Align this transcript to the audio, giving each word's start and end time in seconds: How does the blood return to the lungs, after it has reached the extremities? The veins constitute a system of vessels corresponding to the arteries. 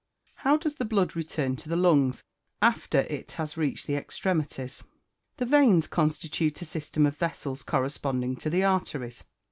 How 0.37 0.57
does 0.57 0.77
the 0.77 0.83
blood 0.83 1.15
return 1.15 1.55
to 1.57 1.69
the 1.69 1.75
lungs, 1.75 2.23
after 2.59 3.01
it 3.01 3.33
has 3.33 3.55
reached 3.55 3.85
the 3.85 3.93
extremities? 3.95 4.83
The 5.37 5.45
veins 5.45 5.85
constitute 5.85 6.59
a 6.63 6.65
system 6.65 7.05
of 7.05 7.17
vessels 7.17 7.61
corresponding 7.61 8.35
to 8.37 8.49
the 8.49 8.63
arteries. 8.63 9.25